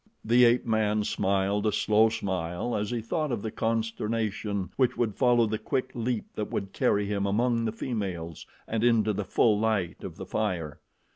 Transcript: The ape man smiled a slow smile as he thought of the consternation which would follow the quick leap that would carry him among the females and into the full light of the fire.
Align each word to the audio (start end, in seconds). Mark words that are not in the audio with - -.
The 0.25 0.45
ape 0.45 0.65
man 0.65 1.03
smiled 1.03 1.67
a 1.67 1.71
slow 1.71 2.09
smile 2.09 2.75
as 2.75 2.89
he 2.89 3.01
thought 3.01 3.31
of 3.31 3.43
the 3.43 3.51
consternation 3.51 4.71
which 4.75 4.97
would 4.97 5.13
follow 5.13 5.45
the 5.45 5.59
quick 5.59 5.91
leap 5.93 6.25
that 6.33 6.49
would 6.49 6.73
carry 6.73 7.05
him 7.05 7.27
among 7.27 7.65
the 7.65 7.71
females 7.71 8.47
and 8.67 8.83
into 8.83 9.13
the 9.13 9.25
full 9.25 9.59
light 9.59 10.03
of 10.03 10.15
the 10.17 10.25
fire. 10.25 10.79